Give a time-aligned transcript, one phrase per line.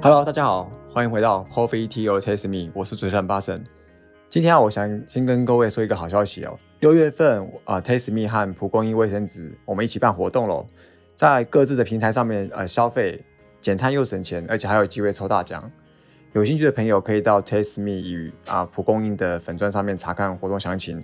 [0.00, 3.64] Hello，大家好，欢迎回到 Coffee Tea or Taste Me，我是主持人巴神。
[4.28, 6.56] 今天啊，我想先跟各位说一个好消息哦。
[6.78, 10.64] 六月份啊，Taste Me 和蒲公英卫生纸我们一起办活动喽，
[11.16, 13.24] 在各自的平台上面呃消费，
[13.60, 15.68] 减碳又省钱，而且还有机会抽大奖。
[16.32, 21.02] 有兴趣的朋友可以到 Taste Me 与啊蒲公英的粉钻上面查看活动详情，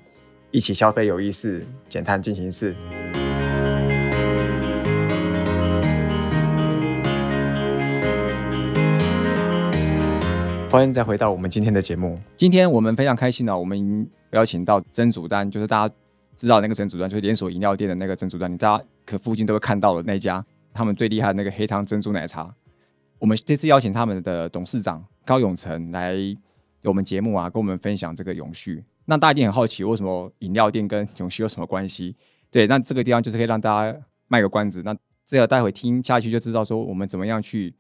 [0.52, 2.76] 一起消费有意思，减碳进行式。
[10.74, 12.18] 欢迎再回到我们今天的节目。
[12.36, 15.94] 今天我们非常开心哦，我们邀请到真主丹，就是大家
[16.34, 22.52] 知道那个真主丹，就是连锁饮料店的那个真主丹，你大家可附近都会看到的那家，他们最厉害的那个黑糖珍珠奶茶。
[23.20, 26.16] 我们这次邀请他们的董事长高永成来
[26.82, 28.82] 我们节目啊，跟我们分享这个永续。
[29.04, 32.16] 那大家一定很好奇，为什么饮料店跟永续有什么关系？
[32.50, 34.82] 对，那这个地方就是可以让大家卖个关子。
[34.84, 34.92] 那
[35.24, 37.72] 这个待会听下去就知道，说我们怎么样去。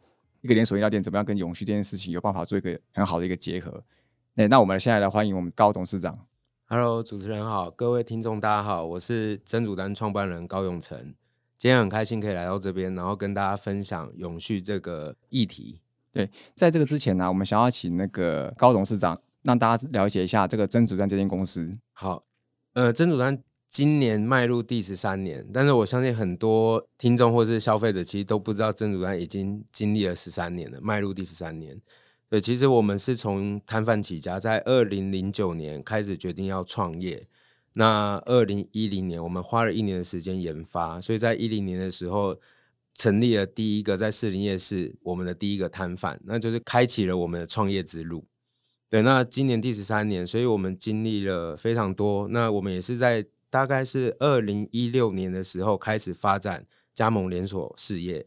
[0.44, 3.82] 一个连锁饮料店怎么样跟永续这件事情有办法做一个很好的一个结合？
[4.34, 6.26] 那那我们现在来欢迎我们高董事长。
[6.66, 11.14] Hello，主持人好，各位听众大家好，我是真主丹创办人高永成。
[11.56, 15.80] 今天很开心可以来到这边，然后跟大家分享永续这个议题。
[16.12, 21.78] 对，在这个之前呢，我们想要请那个高董事长让大家了解一下这个真主丹这间公司。
[21.94, 22.22] 好，
[22.74, 23.42] 呃，真主丹。
[23.74, 31.82] 今年迈入第十三年，但是我相信很多听众或是消费者其实都不知道真主丹已经经历了十三年了，迈入第十三年。
[32.28, 37.26] 对，其实我们是从摊贩起家，在二零零九年开始决定要创业。
[37.72, 42.38] 那二零一零年，我们花了一年的时间研发，所以在一零年的时候
[42.94, 48.24] 成立了第一个在士林夜市我们的第一个摊贩，那就是开启了我们的创业之路。
[48.88, 52.28] 对，那今年第十三年，所以我们经历了非常多。
[52.28, 53.26] 那我们也是在。
[53.54, 58.26] 大概是二零一六年的时候开始发展加盟连锁事业，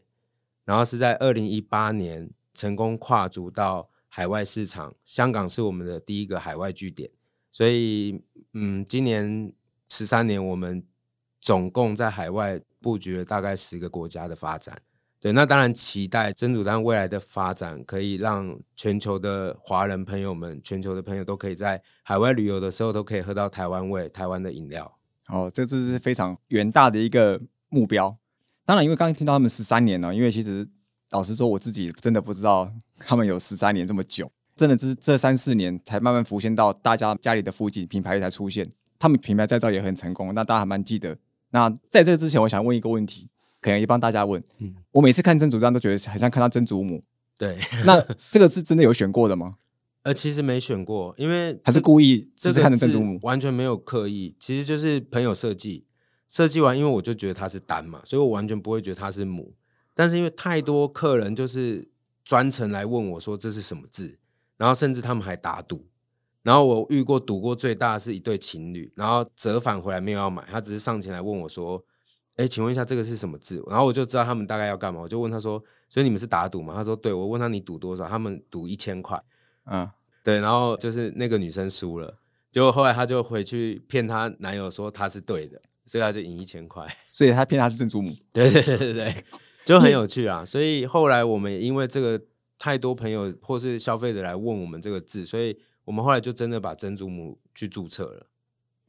[0.64, 7.10] 然后是在二零一八年成功跨足到海外市场，香港是我们的第一个海外据点。
[7.52, 8.22] 所以，
[8.54, 9.52] 嗯，今年
[9.90, 10.82] 十三年，我们
[11.42, 14.80] 总共在海外布局了大概十个国家的发展。
[15.20, 24.97] 对，那当然期待真主丹未来的发展，可以让全球的华人朋友们、全球的朋友都可以在海外旅游的时候都可以喝到台湾味、台湾的饮料。
[25.28, 28.16] 哦，这这是非常远大的一个目标。
[28.64, 30.68] 当然，因为刚刚听到他们十三年了，因为其实
[31.10, 34.30] 老实说，我自己真的不知道他们有十三年这么久。
[34.56, 38.68] 真的是这三四年才慢慢浮现到大家家里的附近，品牌才出现。
[38.98, 41.16] 他们品牌再造也很成功，那大家还蛮记得。
[41.50, 43.28] 那在这之前，我想问一个问题，
[43.60, 44.42] 可能也帮大家问。
[44.58, 47.00] 嗯，我每次看曾祖章都觉得很像看到曾祖母。
[47.38, 47.56] 对，
[47.86, 49.52] 那 这个是真的有选过的吗？
[50.02, 55.84] 呃，其实没选过，因为还是故意，就是看的珍珠母，完全没有刻意，其实就是朋友设计，
[56.28, 59.54] 设计完，因为我就觉得它是单嘛，所以我完全不会觉得它是母。
[59.92, 61.90] 但是因为太多客人就是
[62.24, 64.18] 专程来问我说这是什么字，
[64.56, 65.86] 然后甚至他们还打赌，
[66.42, 71.84] 然后我遇过赌过最大的是一对情侣，然后折返回来没有要买，他只是上前来问我说，
[72.36, 73.62] 哎，请问一下这个是什么字？
[73.66, 76.72] 然后我就知道他们大概要干嘛，我就问他说，所以你们是打赌吗？
[76.74, 79.20] 他说对，我问他你赌多少，他们赌一千块，
[79.70, 79.90] 嗯。
[80.24, 82.18] 对，然后就是那个女生输了，
[82.50, 88.14] 结果后来她就回去骗她男友说她是对的，所以她就赢一千块，所以她骗她是正祖母。
[88.32, 89.24] 对对对对对，
[89.64, 90.44] 就很有趣啊。
[90.44, 92.20] 所以后来我们因为这个
[92.58, 98.26] 太多朋友或是消费者来问我们这个字，所以我们后来就真的把曾祖母去注册了。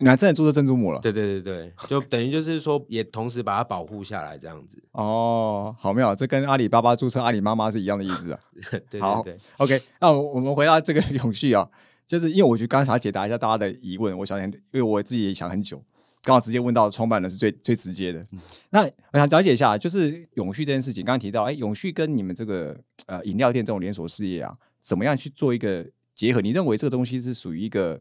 [0.02, 1.00] 你还真的注册珍珠母了？
[1.02, 4.82] 对对对对，就等于就是说，也同时把它保护下来，这样子。
[4.94, 8.40] 哦，好妙，这跟阿里巴巴注册阿里妈妈是一样的意思啊。
[8.90, 9.26] 对，好
[9.58, 11.70] ，OK，那我们回到这个永续啊，
[12.08, 15.84] 就是因为我觉得刚想解答一下大家的疑问，我想，因为我自己也想很久，
[16.24, 18.24] 刚好直接问到创办人是最最直接的。
[18.70, 22.74] 那我想了解一下，就是永续这件事情，刚刚提到，哎，永续跟你们这个
[23.06, 25.86] 呃饮料店这种连锁事业啊，怎么样去做一个
[26.16, 26.40] 结合？
[26.40, 28.00] 你认为这个东西是属于一个？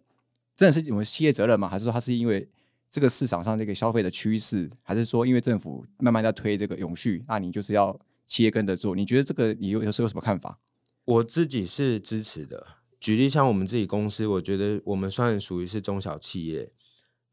[0.58, 1.68] 真的是我们企业责任吗？
[1.68, 2.48] 还是说它是因为
[2.90, 7.96] 这个市场上这个消费的趋势，还是说因为政府慢慢在推这个永续，那你就是要
[8.26, 8.96] 企业跟着做？
[8.96, 10.58] 你觉得这个你有有时候有什么看法？
[11.04, 12.66] 我自己是支持的。
[12.98, 16.72] 举例像我们自己公司，我觉得我们算属于是中小企业，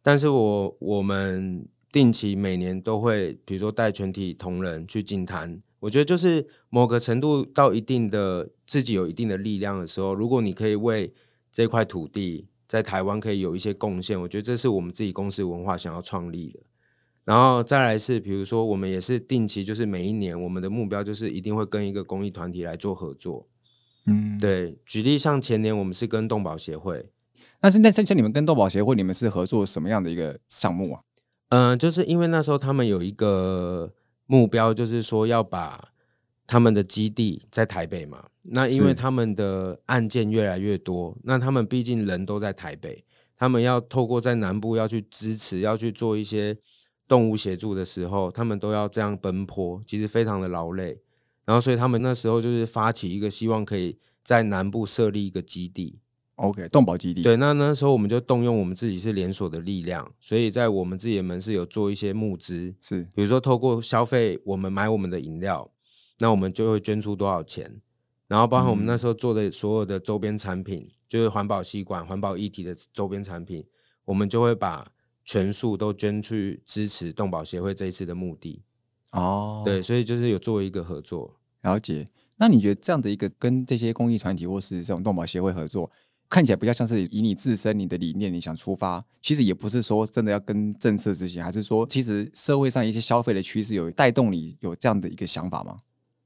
[0.03, 5.63] 但是我我们定期每年都会，比如说带全体同仁去进摊。
[5.79, 11.11] 我觉得就是某个程度到一定的自己有一定的力量的时候，如果你可以为
[11.51, 12.45] 这块土地。
[12.75, 16.60] 在台湾可以有一些贡献，我觉得这是我们自己公司文化想要创立的。
[17.24, 23.48] 然后再来是，比如说我们也是定期，就是每一年我们的目标就是一定会跟一个公益团体来做合作。
[24.07, 24.77] 嗯，对。
[24.86, 27.10] 举例像前年我们是跟动保协会，
[27.62, 31.01] 那是那像像你们跟动保协会，你们是合作什么样的一个项目啊？
[31.50, 33.94] 嗯，就是因为那时候他们有一个
[34.25, 35.94] 目标，就是说要把
[36.47, 43.03] 他们的基地在台北嘛，那因为他们的案件越来越多，那他们毕竟人都在台北，
[43.36, 46.56] 他们要透过在南部要去支持，要去做一些
[47.07, 51.00] 动物协助的时候，他们都要这样奔波，其实非常的劳累。
[51.45, 56.00] 然后，所以他们那时候就是发起一个希望可以在南部设立一个基地
[56.36, 57.21] ，OK，动保基地。
[57.21, 65.71] 对，那那时候我们就动用我们自己是连锁的力量，所以在我们自己的门市有做一些募资，是，比如说透过消费，我们买我们的饮料。
[66.19, 67.81] 那我们就会捐出多少钱，
[68.27, 73.65] 然后包括我们那时候做的所有的周边产品，就是环保吸管、环保一体的周边产品，
[74.06, 74.91] 我们就会把
[75.23, 78.62] 全数都捐去支持动保协会这一次的目的。
[79.12, 81.38] 哦，对，所以就是有做一个合作。
[81.62, 82.07] 了解。
[82.38, 85.89] 那你觉得这样的一个跟这些公益团体或是这种动保协会合作，
[86.27, 95.77] 看起来比较像是以你自身你的理念你想出发，其实也不是说真的要跟政策执行，还是说其实社会上一些消费的趋势有带动你有这样的一个想法吗？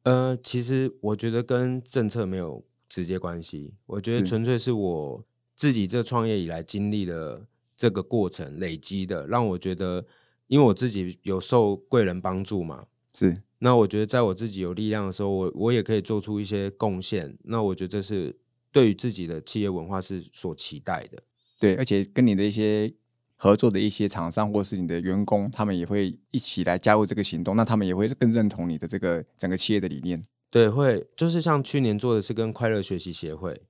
[0.04, 5.24] 呃，其实我觉得跟政策没有直接关系，我觉得纯粹是我
[5.56, 10.06] 自己这创业以来经历的这个过程累积的，让我觉得，
[10.48, 18.36] 因为我自己有受贵人帮助嘛，是，那我觉得在我自己有力量的时候，我我也可以做出一些贡献，那我觉得这是
[18.72, 21.22] 对于自己的企业文化是所期待的，
[21.60, 22.94] 对，而且跟你的一些。
[23.42, 30.22] 合作的一些厂商或是你的员工，他们也会一起来加入这个行动，那他们也会更认同你的这个整个企业的理念。
[30.50, 33.62] 对，会就是像去年做的是跟快乐学习协会，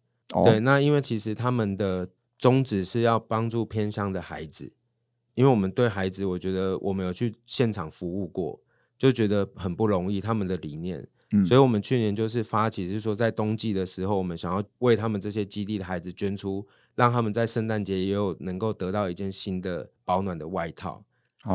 [0.46, 4.74] 对，那因为其实他们的宗旨是要帮助偏乡的孩子，
[5.36, 8.60] 因为我们对孩子，我觉得我们有去现场服务过，
[8.98, 16.66] 就觉得很不容易，他们的理念，嗯，所以我们去年就是发起，是说在冬季的时候，我们想要为他们这些基地的孩子捐出。
[17.00, 21.02] 让他们在圣诞节也有能够得到一件新的保暖的外套，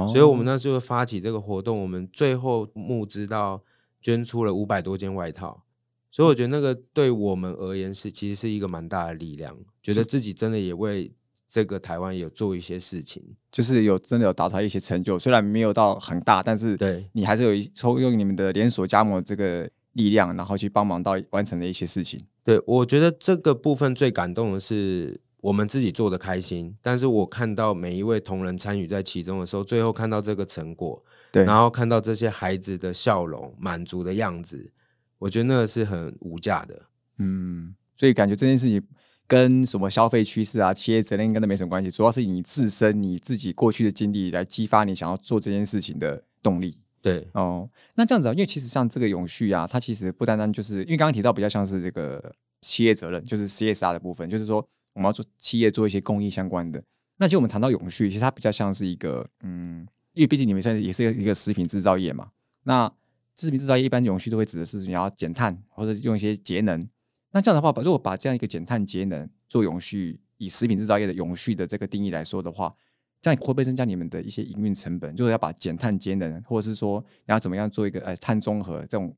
[0.08, 3.62] 所以我们那时候发起这个活动，我们最后募资到
[4.00, 5.62] 捐出了五百多件外套，
[6.10, 11.12] 所以我觉得那个对我们而言是其实是一个蛮大的力量，觉得自己真的也为
[11.46, 22.24] 这个台湾有做一些事情，就是有真的有达到一些成就，虽然没有到很大，但是对你还是有一抽用你们的连锁加盟这个力量，然后去帮忙到完成的一些事情。
[22.42, 25.20] 对我觉得这个部分最感动的是。
[25.44, 34.72] 我们自己做的开心，但是我看到每一位同仁参与在其中的时候，最后看到这个成果，对，然后看到这些孩子的笑容、满足的样子，
[35.18, 36.86] 我觉得那个是很无价的。
[37.18, 38.82] 嗯，所以感觉这件事情
[39.26, 46.78] 跟什么消费趋势啊、企业责任跟都没什么关系，主要是你自身你自己过去的经历来激发你想要做这件事情的动力。
[47.02, 54.66] 对，哦，那这样子啊，因为其实像这个永续啊，它其实不单单就是因为刚刚提到比较像是这个企业责任，就是 CSR 的部分，就是说。
[54.94, 56.82] 我们要做企业做一些公益相关的，
[57.18, 62.30] 那其实我们谈到永续，其实它比较像是一个，嗯，因为毕竟你们算是也是一个食品制造业嘛。
[62.62, 62.90] 那
[63.36, 66.88] 食品制造业一般永续都会指的是你要减碳或者用一些节能。
[67.32, 72.72] 那这样的话，把如果把这样一个减碳节能做永续，以食品制造业的永续的这个定义来说的话，
[73.20, 75.16] 这样会不会增加你们的一些营运成本？
[75.16, 79.12] 就是要把减碳节能，或者是说你要怎么样做一个呃碳中和这种，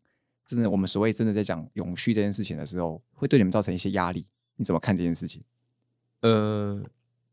[0.46, 4.26] 真的我们所谓真的在讲永续这件事情的时候，会对你们造成一些压力？
[4.56, 5.42] 你怎么看这件事情？
[6.20, 6.82] 呃，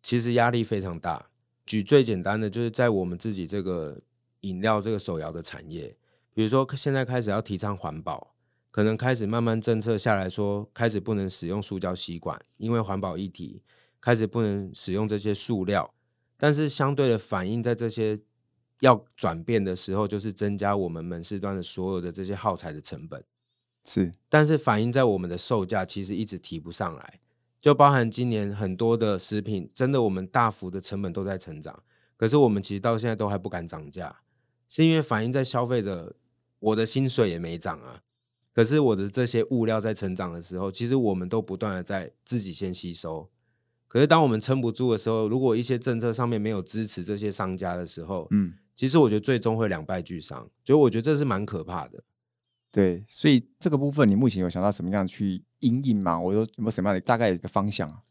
[0.02, 1.30] 其实压力非常大。
[1.66, 3.98] 举最简单的，就是在我们自己这个
[4.42, 5.96] 饮料这个手摇的产业，
[6.34, 8.36] 比如说现在开始要提倡环保，
[8.70, 13.62] 可能开始慢慢政策下来说，开始不能使用塑胶吸管，因为环保议题，
[14.02, 15.94] 开始不能使用这些塑料。
[16.38, 18.20] 但是相对的反应，在这些
[18.82, 23.24] 要转变的时候，就是增加我们门市端的所有的这些耗材的成本。
[23.86, 27.20] 是，但是反映在我们的售价，其实一直提不上来。
[27.64, 31.82] 就包含今年很多的食品，真的我们大幅的成本都在成长，
[32.18, 34.20] 可是我们其实到现在都还不敢涨价，
[34.68, 36.14] 是因为反映在消费者，
[36.60, 38.02] 我的薪水也没涨啊，
[38.54, 43.30] 可是我的这些物料在成长的时候，其实我们都不断的在自己先吸收，
[43.88, 52.04] 可是当我们撑不住的时候，如果一些政策上面没有支持这些商家的时候，嗯，其实我觉得最终会两败俱伤，所以我觉得这是蛮可怕的。
[52.74, 56.20] 对，所以这个部分你目前有想到什么样去应应吗？
[56.20, 58.02] 我说有没有什么样的大概一个方向啊？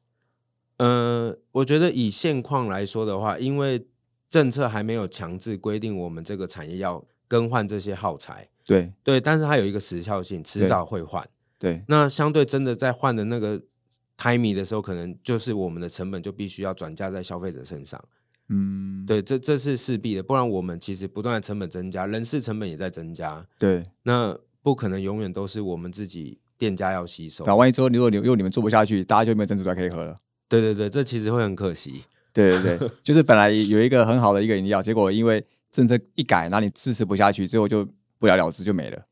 [0.76, 3.84] 呃，我觉得以现况来说的话，因为
[4.28, 11.28] 政策还没有强制规定我们这个产业要更换这些耗材，对对，但是它有一个时效性，迟早会换。
[11.58, 13.60] 对，那相对真的在换的那个
[14.16, 18.00] timing 的时候，可能就是我们的成本就必须要转嫁在消费者身上。
[18.48, 23.44] 嗯，对，这这是势必的，不然我们其实不断的成本增加，人事成本也在增加。
[23.58, 24.38] 对，那。
[24.62, 27.44] 不可能永远都是我们自己店家要吸收。
[27.44, 30.16] 那万一说如果你如果你们做不下去，大家就没有珍珠奶可以喝了。
[30.48, 32.04] 对对对，这其实会很可惜。
[32.32, 37.86] 对对对， 就是本来有一个很好的一个饮料，结果因为政策一改，那你支持不下去，最后就
[38.18, 39.02] 不了了之就没了。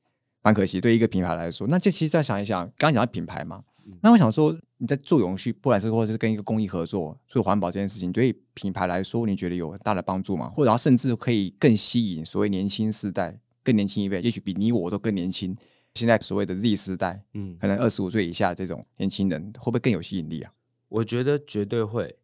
[0.43, 0.81] 蛮可惜。
[0.81, 3.63] 对一个品牌来说，那这其实再想一想，刚刚讲到品牌嘛，
[4.01, 10.51] 那我想说你在做永续，不管是或者是跟一个公益合作做环保这件事情，对品牌来说，你觉得有很大的帮助吗？
[10.55, 15.57] 或者甚至可以更吸引所谓年轻世代、更年轻一辈，也许比你我都更年轻。
[15.95, 20.53] 现在所谓的 Z 时代，嗯，可能二十五岁以下这种年轻人，会不会更有吸引力啊？
[20.89, 22.17] 我觉得绝对会。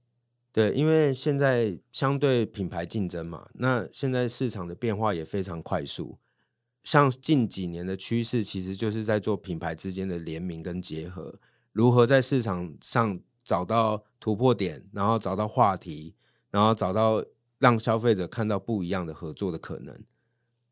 [0.52, 6.18] 对，因为现在相对品牌竞争嘛，那现在市场的变化也非常快速。
[6.82, 11.38] 像近几年的趋势，其实就是在做品牌之间的联名跟结合，
[11.72, 16.14] 如何在市场上找到突破点，然后找到话题，
[16.50, 17.22] 然后找到
[17.58, 20.00] 让消费者看到不一样的合作的可能。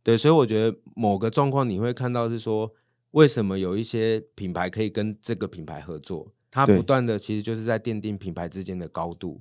[0.05, 2.73] 对，所以我觉得某个状况你会看到是说，
[3.11, 9.41] 为什么有一些品牌可以跟这个品牌合作，它不断的其实就是在奠定品牌之间的高度。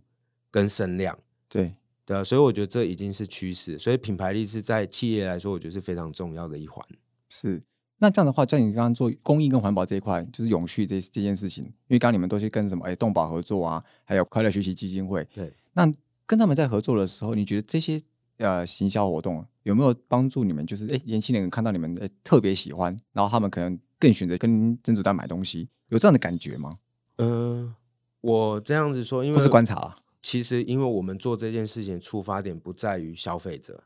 [0.49, 1.17] 跟声量，
[1.49, 1.75] 对。
[2.05, 6.85] 对啊，所以我觉得这已经是趋势，所以品牌力是在企业来说，我觉得是非常重要的一环。
[7.29, 7.63] 是，
[7.99, 15.89] 那这样的话，像你刚刚做公益跟环保这一块，就是永续这这件事情，因为刚刚你们都是跟什么哎动保合作啊，还有快乐学习基金会，对，那
[16.25, 18.01] 跟他们在合作的时候，你觉得这些
[18.37, 20.65] 呃行销活动有没有帮助你们？
[20.65, 26.75] 就是哎，年轻人看到你们哎特别喜欢，然后他们可能更选择跟珍珠丹买东西，有这样的感觉吗？
[27.17, 27.73] 嗯，
[28.21, 29.95] 我这样子说，因为不是观察。
[30.21, 33.83] 其实，因为我们做这件事情出发点不在于消费者，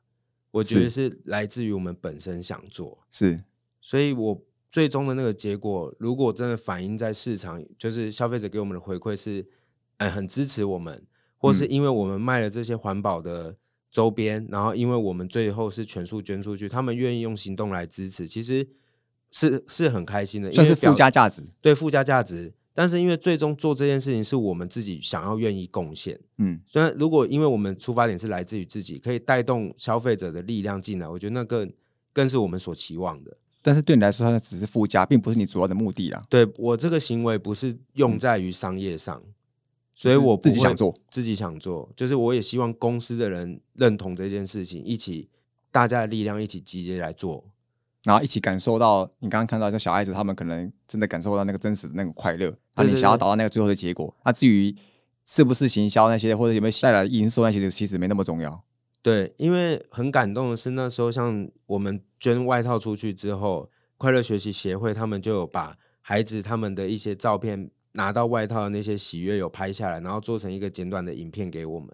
[0.51, 2.99] 我觉得是来自于我们本身想做。
[3.09, 3.43] 是，
[3.81, 9.43] 所以我最终的那个结果，如果真的反映在市场，就是消费者给我们的回馈是，
[9.97, 11.03] 哎，很支持我们，
[11.37, 13.57] 或是因为我们卖了这些环保的
[13.91, 18.67] 周边，然后因为我们最后是全数捐出去，他们愿意用行动来支持，其实
[19.31, 21.43] 是是很开心的，算是附加价值。
[21.61, 22.53] 对，附加价值。
[22.73, 31.73] 但是因为最终做这件事情是我们自己想要愿意贡献，嗯，虽然如果因为我们出发点是来自于自己，可以带动消费者的力量进来，我觉得那更
[32.13, 33.35] 更是我们所期望的。
[33.63, 36.23] 但是对你来说，它只是附加，并不是你主要的目的啊。
[36.29, 39.23] 对我这个行为不是用在于商业上，
[39.97, 45.27] 所以我自己想做，自己想做，就是我也希望公司的人认同这件事情，一起
[45.71, 47.43] 大家的力量一起集结来做。
[48.03, 52.55] 然后一起感受到你刚刚看到像小孩子，他们可能真的感受到那个真实的那个快乐。
[52.75, 54.73] 那你想要达到那个最后的结果，那至于
[55.25, 58.63] 是不是行销那些，或者有没有带来营收那些，其实没那么重要。
[59.01, 71.89] 对，因为很感动的是那时候，像我们捐外套出去之后，快乐学习协会他们就有把孩子他们的一些照片拿到外套的那些喜悦有拍下来，然后做成一个简短的影片给我们，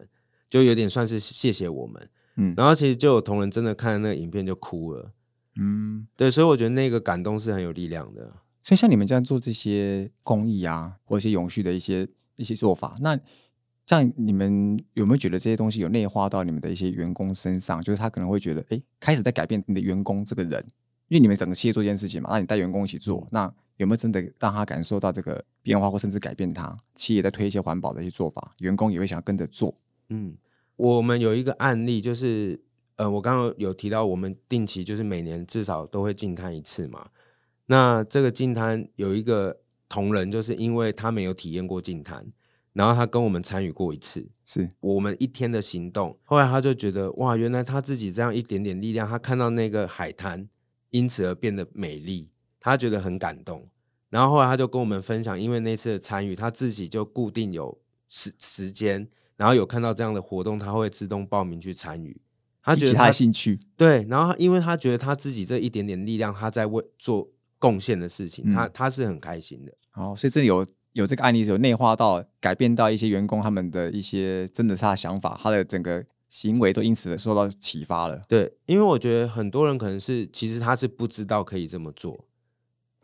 [0.50, 2.10] 就有点算是谢谢我们。
[2.36, 5.12] 嗯，然后其实就有同仁真的看那个影片就哭了。
[5.55, 8.22] 嗯，对，所以我觉得那个感动是很有力量的。
[8.62, 13.17] 所以像你们这样做这些公益啊，或一些永续的一些一些做法，那
[13.86, 17.81] 这样你们有没有觉得这些东西有内化到你们的一些员工身上？
[17.81, 20.65] 就是他可能会觉得，哎，开始在改变你的员工这个人，
[21.07, 26.75] 因为你们整个企业做这件事情嘛，那你带员工一起做，那有没有真的让他感受到这个变化，或甚至改变他？
[26.96, 29.75] 企业在推一些环保的一些做法，员工也会想跟着做。
[30.10, 30.38] 嗯，
[30.75, 32.62] 我们有一个案例就是。
[32.96, 37.10] 呃，我刚刚有提到，我们定期就是每年至少都会进摊一次嘛。
[37.65, 42.24] 那这个进摊有一个同仁，就是因为他没有体验过进摊，
[42.72, 46.15] 然后他跟我们参与过一次，是我们一天的行动。
[46.24, 50.48] 后来他就觉得，哇，原来他自己这样一点点力量，他看到那个海滩
[50.92, 52.30] 因此而变得美丽，
[52.63, 53.67] 他觉得很感动。
[54.10, 57.77] 然后后来他就跟我们分享，因为那次的参与，他自己就固定有
[58.10, 62.20] 时时间，然后有看到这样的活动，他会自动报名去参与。
[62.63, 67.27] 他觉得他兴趣对，然后因为他觉得他自己这一点点力量，他在为做
[67.60, 69.74] 贡献的事情，他他是很开心的。
[69.96, 78.22] 哦，所以这里有有这个案例，有内化到改变到一些员工他们的一些真的是他的想法，他的整个行为都因此受到启发了。
[78.29, 82.24] 对，因为我觉得很多人可能是其实他是不知道可以这么做，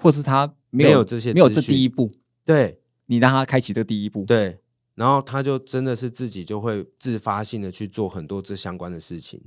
[0.02, 2.12] 或是他没有这些没有这第一步。
[2.46, 4.26] 对，你让他开启这第一步。
[4.26, 4.60] 对。
[4.96, 9.42] 然后他就真的是自己就会自发性的去做很多这相关的事情。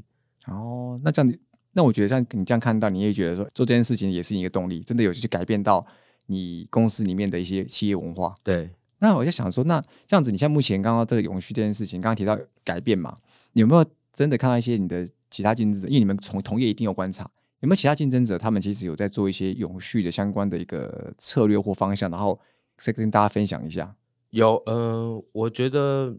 [0.47, 1.35] 哦，那这样，
[1.73, 5.87] 那我觉得像你这样看到，你也觉得说做这件事情也是一个动力，真的有去改变到
[6.27, 8.35] 你公司里面的一些企业文化。
[8.43, 8.71] 对。
[8.99, 13.19] 那我就想说，那这样子，你像目前刚刚这个永续这件事情，刚刚提到改变嘛，
[13.53, 15.89] 有没有真的看到一些你的其他竞争者？
[15.89, 17.29] 因为你们从同业一定有观察，
[17.63, 22.39] 有没有其他竞争者，他们其实有在做一些永续的相关的一个策略或方向，然后
[22.77, 23.95] 再跟大家分享一下。
[24.31, 26.17] 有，嗯，我觉得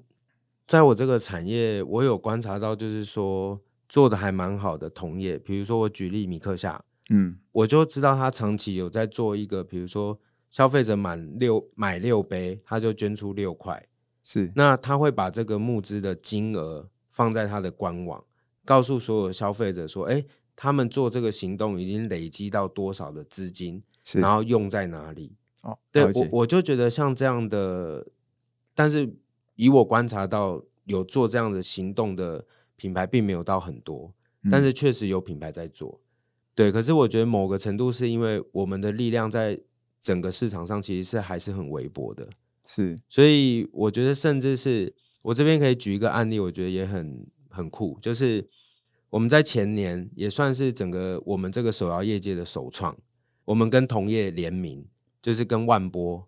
[0.66, 3.60] 在我这个产业，我有观察到，就是说
[3.90, 10.18] 做的还蛮好的同业，比如说我举例米克夏，嗯，我就知道他长期有在做一个，比如说
[10.50, 13.86] 消费者满六买六杯，他就捐出六块，
[14.24, 18.24] 是，那他会把这个募资的金额放在他的官网，
[18.64, 20.24] 告诉所有消费者说，哎，
[20.56, 23.84] 他们做这个行动已经累积到多少的资金，
[24.14, 25.36] 然后用在哪里？
[25.62, 28.06] 哦，对我我就觉得像这样的，
[28.76, 29.16] 但是
[29.56, 32.46] 以我观察到有做这样的行动的
[32.76, 34.14] 品牌并没有到很多，
[34.52, 36.02] 但嗯是确实有品牌在做。
[36.54, 39.60] 对，可是我觉得某个程度是因为我们的力量在
[40.00, 42.30] 整个市场上其实是还是很微薄的，
[42.66, 48.48] 是所以我觉得甚至是我这边可以举一个案例，我觉得也很很酷，就是
[49.14, 52.98] 我们在前年也算是整个我们这个手摇业界的首创，
[53.46, 54.88] 我们跟同业联名，
[55.22, 56.28] 就是跟万波，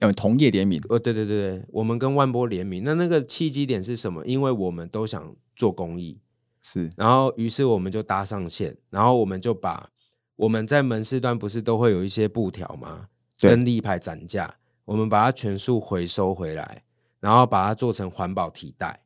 [0.00, 4.26] 嗯同业联名，哦，对对对对，我们跟万波联名，那那个契机点是什么？
[4.26, 6.18] 因为我们都想做公益，
[6.60, 9.90] 是然后于是我们就搭上线，然后我们就把
[10.34, 13.10] 我们在门市端不是都会有一些布条吗？
[13.38, 16.82] 对跟立牌展架，我们把它全数回收回来，
[17.20, 19.03] 然后把它做成环保提袋，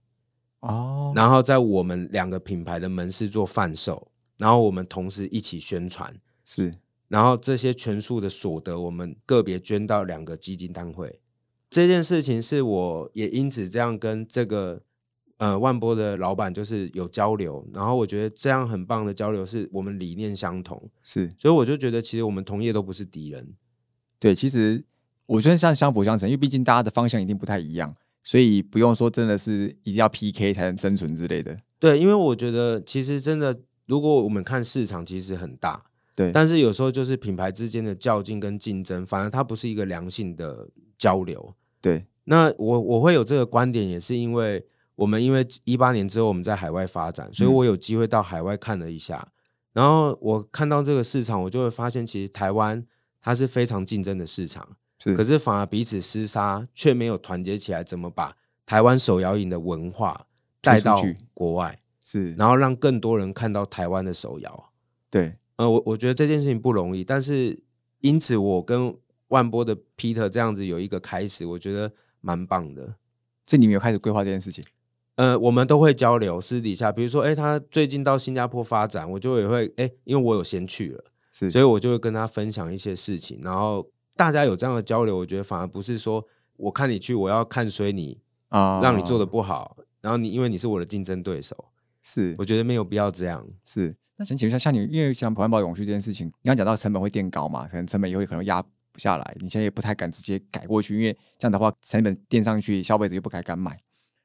[0.60, 6.74] 哦，然后在我们两个品牌的门市做贩售，然后我们同时一起宣传，是。
[7.08, 11.20] 然后这些全数的所得，我们个别捐到两个基金单位。
[11.70, 14.82] 这件事情是我也因此这样跟这个
[15.38, 23.54] 呃万波的老板就是有交流，然后我觉得这样很棒的交流是我们理念相同，是，所以我就觉得其实我们同业都不是敌人。
[24.18, 24.84] 对，其实
[25.24, 31.58] 我觉得像相辅相成，因为毕竟大家的方向一定不太一样，所以不用说真的是一定要 PK 才能生存之类的。
[31.78, 35.82] 对，因为我觉得其实真的，如果我们看市场其实很大，
[36.14, 41.54] 对，但是有时候就是品牌之间的较劲跟竞争，反而它不是一个良性的交流。
[41.80, 49.28] 对那我我会有这个观点，也是因为我们因为一八年之后我们在海外发展，所以嗯我有机会到海外看了一下，
[49.72, 52.84] 然后我看到这个市场，我就会发现其实台湾
[53.20, 58.36] 它是非常竞争的市场，是，可是反而彼此厮杀，却没有团结起来，怎么把
[58.66, 60.26] 台湾手摇饮的文化
[60.60, 61.02] 带到
[61.32, 64.72] 国外，是，然后让更多人看到台湾的手摇。
[65.10, 67.58] 对呃，我我觉得这件事情不容易，但是
[68.00, 68.96] 因此我跟
[69.28, 72.94] 万波的 Peter 这样子有一个开始，我觉得蛮棒的。
[73.46, 74.64] 所以你们有开始规划这件事情。
[75.16, 83.84] 呃，我们都会交流，私底下，比如说，哎，他最近到新加坡发展，我就也会，哎，因为我有先去了，是，所以我就会跟他分享一些事情，然后
[84.18, 86.26] 大家有这样的交流，我觉得反而不是说
[86.56, 91.56] 我看你去，我要看衰你，啊让你做的不好，然后你因为你是我的竞争对手，
[92.02, 93.46] 是我觉得没有必要这样。
[93.64, 93.96] 是。
[94.16, 103.78] 那想请问一下，像你，因为像环保永续这件事情，你刚刚讲到成本会垫高嘛，可能成本也会可能压不下来，你现在也不太敢直接改过去，因为这样的话成本垫上去，消费者又不太敢买。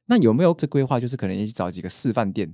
[0.08, 2.52] 那有没有这规划，就是可能也去找几个示范店，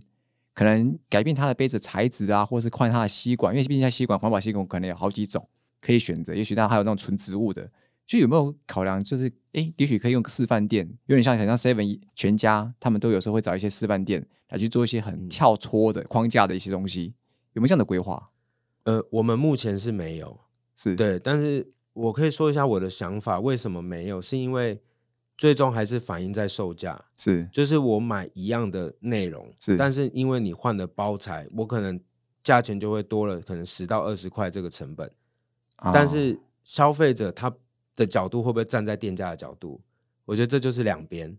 [0.53, 5.47] 可能改变它的杯子材质啊，或是换它的吸管，因为毕竟它吸管环保吸管可能有好几种
[5.81, 7.71] 可以选择，也许它还有那种纯植物的，
[8.05, 15.29] 就有没有考量，就是诶，也许可以用个示范店，有点像很像 Seven 全家，他们都有时候会找一些示范店来去做一些很嗯。
[15.29, 17.13] 跳脱的框架的一些东西，
[17.53, 18.31] 有没有这样的规划？
[18.83, 20.39] 呃，我们目前是没有，
[20.75, 24.21] 是，对，但是我可以说一下我的想法，为什么没有？
[24.21, 24.81] 是因为
[25.37, 27.47] 最终还是反映在售价，是。
[27.51, 29.77] 就是我买一样的内容，是。
[29.77, 31.99] 但是因为你换了包材，我可能
[32.43, 35.11] 价钱就会多了，可能十到二十块这个成本。
[35.81, 37.53] 但哦是消费者他
[37.95, 39.81] 的角度会不会站在店家的角度？
[40.25, 41.37] 我觉得这就是两边。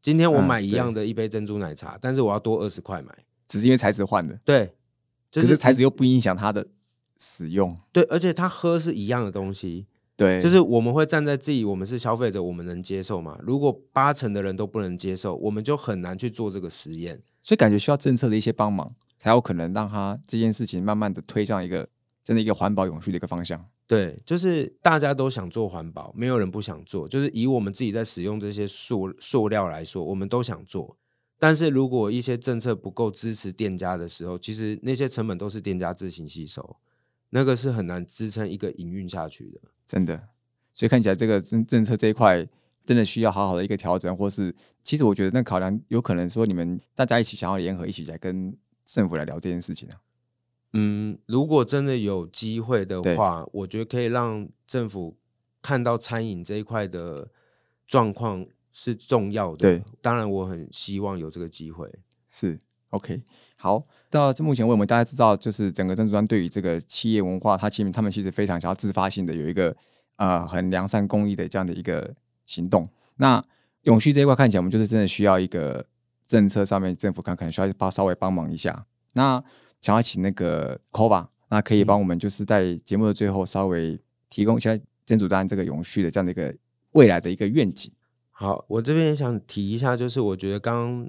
[0.00, 3.12] 今天我嗯买一样的一杯珍珠奶茶，但是我要多二十块买，
[3.46, 4.72] 只是因为材质换的，对，
[5.30, 6.66] 就可是是材质又不影响它的
[7.18, 9.86] 使用，对，而且他喝是一样的东西，
[10.16, 13.36] 对，就是我们会站在自己，我们是消费者，我们能接受吗？
[13.42, 17.20] 如果八成的人都不能接受，我们就很难去做这个实验。
[17.42, 21.88] 所以感觉需要政策的一些帮忙，才有可能让他这件事情慢慢的推向一个
[22.28, 23.58] 真的一个环保永续的一个方向。
[23.86, 27.08] 对，就是大家都想做环保，没有人不想做。
[27.08, 30.98] 就是以我们自己在使用这些塑塑料来说，我们都想做。
[31.38, 36.76] 但是如果一些政策不够支持店家的时候，其实那些成本都是店家自行吸收，
[37.30, 39.60] 那个是很难支撑一个营运下去的。
[39.86, 40.28] 真的，
[40.74, 42.46] 所以看起来这个政政策这一块
[42.84, 49.96] 真的需要好好的一个调整，或是其实我觉得那考量有可能说你们大家一起想要联合，一起来跟政府来聊这件事情啊。
[50.72, 55.16] 嗯，如果真的有机会的话，我觉得可以让政府
[55.62, 57.30] 看到餐饮这一块的
[57.86, 59.56] 状况是重要的。
[59.56, 61.90] 对，当然我很希望有这个机会。
[62.28, 63.22] 是 OK，
[63.56, 69.74] 好，到目前为止，我们大家知道，就是整个珍珠端对于这个企业文化，它其实他们其实非常想要自发性的有一个
[70.16, 72.88] 呃很良善公益的这样的一个行动。
[73.16, 73.42] 那
[73.82, 75.86] 永续这一块看起来，我们就是真的需要一个
[76.26, 78.86] 政策上面政府看可能需要帮稍微帮忙一下。
[79.14, 79.42] 那
[79.80, 86.54] 想要请那个 Kova，那可以帮我们就是在节目的最后稍微提供一下珍珠丹这个永续的这样的一个
[86.92, 87.92] 未来的一个愿景。
[88.30, 91.08] 好，我这边也想提一下，就是我觉得刚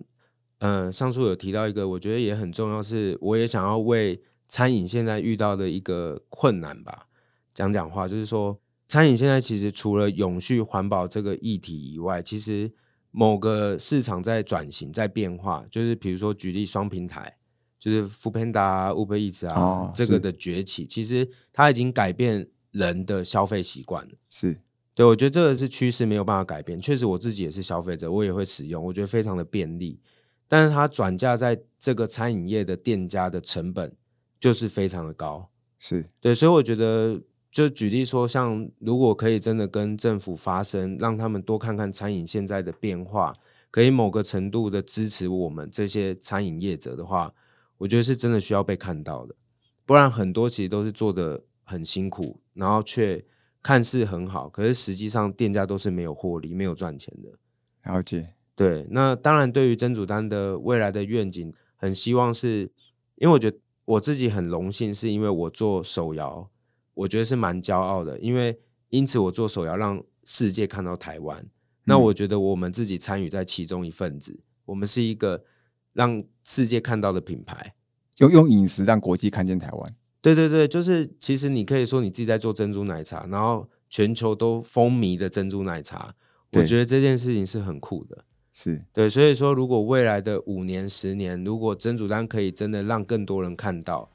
[0.60, 7.08] 呃上述有提到一个，我觉得也很重要，是我也想要为餐饮现在遇到的一个困难吧。
[7.54, 12.72] 讲讲话，就是说，餐饮现在其实除了永续环保这个议题以外，其实
[13.12, 15.66] 某个市场在转型、在变化。
[15.70, 17.36] 就是比如说，举例双平台，
[17.80, 24.12] 就是 f o o Panda、Uber Eats 啊，这个的崛起，其实它已经改变人的消费习惯了。
[24.28, 24.56] 是
[24.94, 26.80] 对，我觉得这个是趋势，没有办法改变。
[26.82, 30.00] 确实，我自己也是消费者，我也会使用，我觉得非常的便利。
[30.48, 33.96] 但是它转嫁在这个餐饮业的店家的成本
[34.40, 35.50] 就是非常的高。
[35.78, 37.22] 是对，所以我觉得。
[37.52, 43.36] 就举例说，像如果可以真的跟政府发声，让他们多看看餐饮现在的变化，
[43.72, 47.34] 可以某个程度的支持我们这些餐饮业者的话，
[47.80, 49.36] 我觉得是真的需要被看到的。
[49.86, 53.26] 不然很多其实都是做的很辛苦，然后却
[53.64, 57.92] 看似很好，可是实际上店家都是没有获利、没有赚钱的。
[57.92, 58.36] 了解。
[58.56, 62.72] 对，那当然对于曾祖丹的未来的愿景，很希望是
[63.16, 66.50] 因为我觉得我自己很荣幸，是因为我做手摇。
[66.94, 71.48] 我觉得是蛮骄傲的，因为因此我做手摇让世界看到台湾。
[71.86, 75.42] 那我觉得我们自己参与在其中一份子，我们是一个
[76.00, 77.74] 让世界看到的品牌，
[78.20, 79.96] 用用饮食让国际看见台湾。
[80.22, 86.16] 对对对，就是其实你可以说你自己在做珍珠奶茶，然后全球都风靡的珍珠奶茶。
[86.54, 89.10] 我觉得这件事情是很酷的，是对。
[89.10, 94.10] 所以说，如果未来的五年、十年，如果珍珠丹可以真的让更多人看到。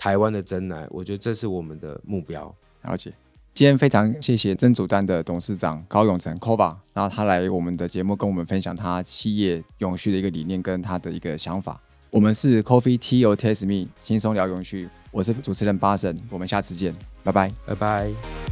[0.00, 2.54] 台湾的真奶，我觉得这是我们的目标。
[2.84, 3.12] 了解，
[3.58, 11.82] 今天非常谢谢曾祖丹的董事长高永成 Kova，然后他来我们的节目跟我们分享他企业永续的一个理念跟他的一个想法。
[12.10, 14.88] 我们是 Coffee Tea or Taste Me，轻松聊永续。
[15.10, 16.94] 我是主持人巴神，我们下次见，
[17.24, 18.47] 拜拜，拜拜。